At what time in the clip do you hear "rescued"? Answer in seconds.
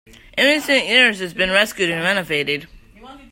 1.51-1.91